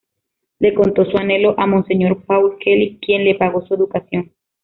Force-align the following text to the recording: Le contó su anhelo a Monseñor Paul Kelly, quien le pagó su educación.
Le 0.57 0.73
contó 0.73 1.05
su 1.05 1.15
anhelo 1.15 1.53
a 1.59 1.67
Monseñor 1.67 2.23
Paul 2.25 2.57
Kelly, 2.57 2.97
quien 2.99 3.23
le 3.23 3.35
pagó 3.35 3.61
su 3.67 3.75
educación. 3.75 4.31